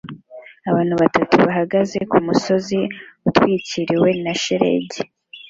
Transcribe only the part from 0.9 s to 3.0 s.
batatu bahagaze kumusozi